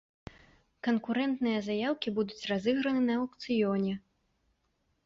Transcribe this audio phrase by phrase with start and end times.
[0.87, 3.93] Канкурэнтныя заяўкі будуць разыграны на аўкцыёне.